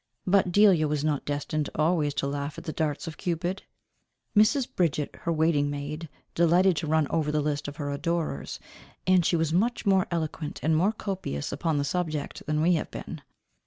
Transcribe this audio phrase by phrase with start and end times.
[0.25, 3.61] But Delia was not destined always to laugh at the darts of Cupid.
[4.35, 4.67] Mrs.
[4.75, 8.59] Bridget her waiting maid, delighted to run over the list of her adorers,
[9.05, 12.89] and she was much more eloquent and more copious upon the subject than we have
[12.89, 13.21] been.